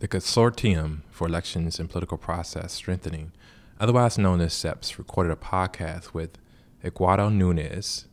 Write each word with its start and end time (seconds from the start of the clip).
The 0.00 0.06
Consortium 0.06 1.00
for 1.10 1.26
Elections 1.26 1.80
and 1.80 1.90
Political 1.90 2.18
Process 2.18 2.72
Strengthening, 2.72 3.32
otherwise 3.80 4.16
known 4.16 4.40
as 4.40 4.54
CEPPS, 4.54 4.96
recorded 4.96 5.32
a 5.32 5.34
podcast 5.34 6.14
with 6.14 6.38
Eduardo 6.84 7.28
Núñez, 7.28 8.04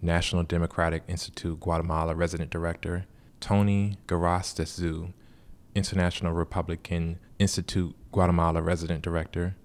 National 0.00 0.44
Democratic 0.44 1.02
Institute 1.08 1.58
Guatemala 1.58 2.14
Resident 2.14 2.50
Director, 2.50 3.06
Tony 3.40 3.98
Garrastazu, 4.06 5.12
International 5.74 6.32
Republican 6.32 7.18
Institute 7.40 7.96
Guatemala 8.12 8.62
Resident 8.62 9.02
Director, 9.02 9.56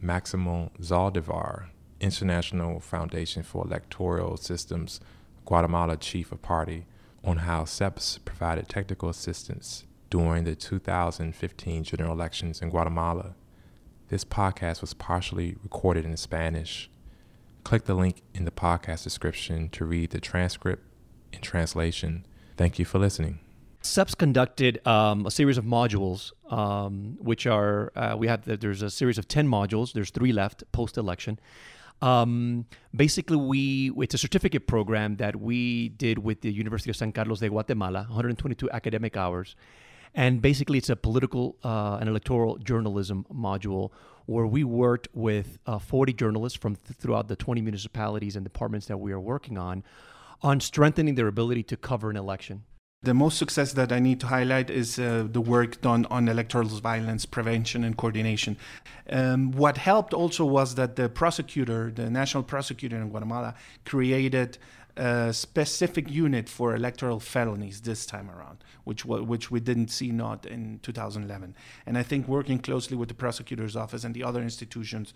Maximo 0.00 0.72
Zaldivar, 0.80 1.66
International 2.00 2.80
Foundation 2.80 3.44
for 3.44 3.64
Electoral 3.64 4.36
Systems 4.36 4.98
Guatemala 5.44 5.96
Chief 5.96 6.32
of 6.32 6.42
Party, 6.42 6.84
on 7.22 7.36
how 7.36 7.62
CEPPS 7.62 8.24
provided 8.24 8.68
technical 8.68 9.08
assistance 9.08 9.84
during 10.12 10.44
the 10.44 10.54
2015 10.54 11.84
general 11.84 12.12
elections 12.12 12.60
in 12.60 12.68
Guatemala. 12.68 13.34
This 14.10 14.26
podcast 14.26 14.82
was 14.82 14.92
partially 14.92 15.56
recorded 15.62 16.04
in 16.04 16.18
Spanish. 16.18 16.90
Click 17.64 17.84
the 17.84 17.94
link 17.94 18.20
in 18.34 18.44
the 18.44 18.50
podcast 18.50 19.04
description 19.04 19.70
to 19.70 19.86
read 19.86 20.10
the 20.10 20.20
transcript 20.20 20.84
and 21.32 21.42
translation. 21.42 22.26
Thank 22.58 22.78
you 22.78 22.84
for 22.84 22.98
listening. 22.98 23.38
CEPPS 23.82 24.18
conducted 24.18 24.86
um, 24.86 25.24
a 25.24 25.30
series 25.30 25.56
of 25.56 25.64
modules, 25.64 26.32
um, 26.52 27.16
which 27.18 27.46
are 27.46 27.90
uh, 27.96 28.14
we 28.18 28.26
have 28.26 28.44
there's 28.44 28.82
a 28.82 28.90
series 28.90 29.16
of 29.16 29.26
ten 29.28 29.48
modules. 29.48 29.94
There's 29.94 30.10
three 30.10 30.32
left 30.32 30.62
post 30.72 30.98
election. 30.98 31.40
Um, 32.02 32.66
basically, 32.94 33.38
we 33.38 33.92
it's 33.96 34.12
a 34.12 34.18
certificate 34.18 34.66
program 34.66 35.16
that 35.16 35.36
we 35.36 35.88
did 35.88 36.18
with 36.18 36.42
the 36.42 36.52
University 36.52 36.90
of 36.90 36.96
San 36.96 37.12
Carlos 37.12 37.40
de 37.40 37.48
Guatemala, 37.48 38.00
122 38.10 38.70
academic 38.72 39.16
hours, 39.16 39.56
and 40.14 40.42
basically, 40.42 40.78
it's 40.78 40.90
a 40.90 40.96
political 40.96 41.56
uh, 41.64 41.98
and 42.00 42.08
electoral 42.08 42.58
journalism 42.58 43.26
module 43.32 43.90
where 44.26 44.46
we 44.46 44.62
worked 44.62 45.08
with 45.12 45.58
uh, 45.66 45.78
40 45.78 46.12
journalists 46.12 46.58
from 46.58 46.76
th- 46.76 46.96
throughout 46.98 47.28
the 47.28 47.36
20 47.36 47.60
municipalities 47.60 48.36
and 48.36 48.44
departments 48.44 48.86
that 48.86 48.98
we 48.98 49.12
are 49.12 49.20
working 49.20 49.58
on 49.58 49.82
on 50.42 50.60
strengthening 50.60 51.14
their 51.14 51.28
ability 51.28 51.62
to 51.62 51.76
cover 51.76 52.10
an 52.10 52.16
election. 52.16 52.64
The 53.04 53.14
most 53.14 53.36
success 53.36 53.72
that 53.72 53.90
I 53.90 53.98
need 53.98 54.20
to 54.20 54.28
highlight 54.28 54.70
is 54.70 54.96
uh, 54.96 55.26
the 55.28 55.40
work 55.40 55.80
done 55.80 56.06
on 56.06 56.28
electoral 56.28 56.68
violence 56.68 57.26
prevention 57.26 57.82
and 57.82 57.96
coordination. 57.96 58.56
Um, 59.10 59.50
what 59.50 59.76
helped 59.76 60.14
also 60.14 60.44
was 60.44 60.76
that 60.76 60.94
the 60.94 61.08
prosecutor, 61.08 61.90
the 61.90 62.08
national 62.08 62.44
prosecutor 62.44 62.96
in 62.96 63.08
Guatemala, 63.08 63.56
created 63.84 64.58
a 64.96 65.32
specific 65.32 66.10
unit 66.10 66.48
for 66.48 66.74
electoral 66.74 67.18
felonies 67.18 67.80
this 67.80 68.04
time 68.04 68.30
around, 68.30 68.62
which 68.84 69.04
which 69.04 69.50
we 69.50 69.58
didn't 69.58 69.88
see 69.88 70.10
not 70.12 70.44
in 70.44 70.80
2011. 70.82 71.56
And 71.86 71.96
I 71.96 72.02
think 72.02 72.28
working 72.28 72.58
closely 72.58 72.96
with 72.96 73.08
the 73.08 73.14
prosecutor's 73.14 73.74
office 73.74 74.04
and 74.04 74.14
the 74.14 74.22
other 74.22 74.42
institutions, 74.42 75.14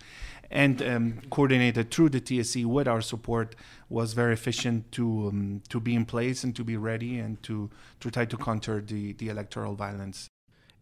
and 0.49 0.81
um, 0.81 1.21
coordinated 1.29 1.91
through 1.91 2.09
the 2.09 2.19
TSE 2.19 2.65
with 2.65 2.87
our 2.87 3.01
support, 3.01 3.55
was 3.89 4.13
very 4.13 4.33
efficient 4.33 4.91
to 4.93 5.27
um, 5.27 5.61
to 5.69 5.79
be 5.79 5.93
in 5.93 6.05
place 6.05 6.43
and 6.43 6.55
to 6.55 6.63
be 6.63 6.75
ready 6.75 7.19
and 7.19 7.41
to 7.43 7.69
to 7.99 8.09
try 8.09 8.25
to 8.25 8.37
counter 8.37 8.81
the, 8.81 9.13
the 9.13 9.29
electoral 9.29 9.75
violence. 9.75 10.27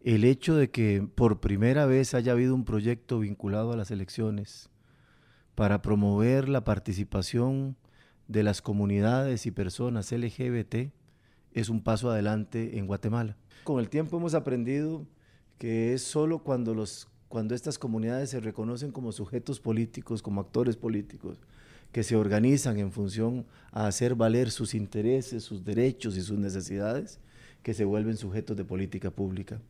El 0.04 0.24
hecho 0.24 0.54
de 0.54 0.70
que 0.70 1.02
por 1.02 1.40
primera 1.40 1.84
vez 1.84 2.14
haya 2.14 2.32
habido 2.32 2.54
un 2.54 2.64
proyecto 2.64 3.18
vinculado 3.18 3.72
a 3.72 3.76
las 3.76 3.90
elecciones 3.90 4.70
para 5.56 5.82
promover 5.82 6.48
la 6.48 6.62
participación 6.62 7.76
de 8.28 8.42
las 8.42 8.62
comunidades 8.62 9.46
y 9.46 9.50
personas 9.50 10.10
LGBT 10.12 10.90
es 11.52 11.68
un 11.68 11.82
paso 11.82 12.10
adelante 12.10 12.78
en 12.78 12.86
Guatemala. 12.86 13.36
Con 13.64 13.80
el 13.80 13.88
tiempo 13.88 14.18
hemos 14.18 14.34
aprendido 14.34 15.06
que 15.58 15.94
es 15.94 16.02
solo 16.02 16.40
cuando, 16.40 16.74
los, 16.74 17.08
cuando 17.28 17.54
estas 17.54 17.78
comunidades 17.78 18.30
se 18.30 18.40
reconocen 18.40 18.92
como 18.92 19.12
sujetos 19.12 19.60
políticos, 19.60 20.22
como 20.22 20.40
actores 20.40 20.76
políticos, 20.76 21.38
que 21.92 22.02
se 22.02 22.16
organizan 22.16 22.78
en 22.78 22.92
función 22.92 23.46
a 23.72 23.86
hacer 23.86 24.14
valer 24.14 24.50
sus 24.50 24.74
intereses, 24.74 25.44
sus 25.44 25.64
derechos 25.64 26.16
y 26.16 26.20
sus 26.20 26.38
necesidades, 26.38 27.20
que 27.66 27.74
se 27.74 27.84
vuelven 27.84 28.16
sujetos 28.16 28.56
de 28.56 28.64
política 28.64 29.10
pública. 29.10 29.60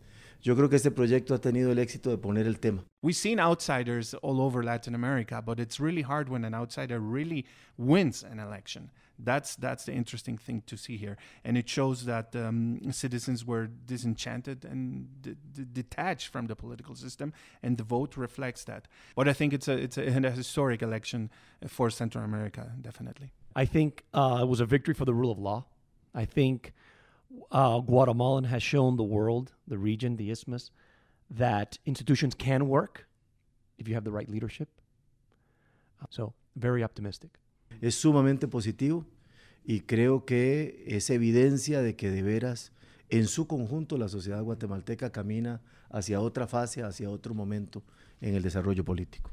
yo 0.42 0.54
creo 0.54 0.68
que 0.68 0.76
este 0.76 0.90
proyecto 0.90 1.34
ha 1.34 1.40
tenido 1.40 1.72
el 1.72 1.78
éxito 1.78 2.10
de 2.10 2.18
poner 2.18 2.46
el 2.46 2.58
tema. 2.58 2.84
We've 3.02 3.16
seen 3.16 3.40
outsiders 3.40 4.12
all 4.22 4.38
over 4.38 4.62
Latin 4.62 4.94
America, 4.94 5.40
but 5.40 5.58
it's 5.58 5.80
really 5.80 6.02
hard 6.02 6.28
when 6.28 6.44
an 6.44 6.54
outsider 6.54 7.00
really 7.00 7.46
wins 7.78 8.22
an 8.22 8.38
election. 8.38 8.90
That's 9.18 9.56
that's 9.56 9.86
the 9.86 9.94
interesting 9.94 10.36
thing 10.36 10.62
to 10.66 10.76
see 10.76 10.98
here, 10.98 11.16
and 11.42 11.56
it 11.56 11.70
shows 11.70 12.04
that 12.04 12.36
um, 12.36 12.78
citizens 12.92 13.46
were 13.46 13.66
disenchanted 13.66 14.66
and 14.66 15.06
detached 15.72 16.28
from 16.30 16.48
the 16.48 16.54
political 16.54 16.94
system, 16.94 17.32
and 17.62 17.78
the 17.78 17.84
vote 17.84 18.18
reflects 18.18 18.64
that. 18.64 18.88
But 19.14 19.26
I 19.26 19.32
think 19.32 19.54
it's 19.54 19.68
a 19.68 19.72
it's 19.72 19.96
a, 19.96 20.02
a 20.02 20.30
historic 20.32 20.82
election 20.82 21.30
for 21.66 21.88
Central 21.88 22.24
America, 22.24 22.72
definitely. 22.78 23.32
I 23.54 23.64
think 23.64 24.04
uh, 24.12 24.40
it 24.42 24.48
was 24.48 24.60
a 24.60 24.66
victory 24.66 24.92
for 24.92 25.06
the 25.06 25.14
rule 25.14 25.32
of 25.32 25.38
law. 25.38 25.64
I 26.14 26.26
think 26.26 26.74
uh, 27.50 27.80
Guatemalan 27.80 28.44
has 28.44 28.62
shown 28.62 28.96
the 28.96 29.04
world, 29.04 29.52
the 29.66 29.78
region, 29.78 30.16
the 30.16 30.30
isthmus, 30.30 30.70
that 31.30 31.78
institutions 31.86 32.34
can 32.34 32.68
work 32.68 33.06
if 33.78 33.88
you 33.88 33.94
have 33.94 34.04
the 34.04 34.12
right 34.12 34.28
leadership. 34.28 34.68
So, 36.10 36.34
very 36.54 36.82
optimistic. 36.82 37.38
Es 37.80 37.94
sumamente 37.96 38.48
positivo 38.48 39.04
y 39.64 39.80
creo 39.80 40.24
que 40.24 40.84
es 40.86 41.10
evidencia 41.10 41.82
de 41.82 41.96
que 41.96 42.10
de 42.10 42.22
veras 42.22 42.72
en 43.08 43.26
su 43.26 43.46
conjunto 43.46 43.98
la 43.98 44.08
sociedad 44.08 44.42
guatemalteca 44.42 45.10
camina 45.10 45.60
hacia 45.90 46.20
otra 46.20 46.46
fase, 46.46 46.82
hacia 46.82 47.10
otro 47.10 47.34
momento 47.34 47.82
en 48.20 48.34
el 48.34 48.42
desarrollo 48.42 48.84
político. 48.84 49.30